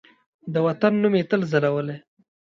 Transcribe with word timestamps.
د 0.53 0.55
وطن 0.67 0.93
نوم 1.01 1.13
یې 1.19 1.23
تل 1.29 1.41
ځلولی 1.51 1.97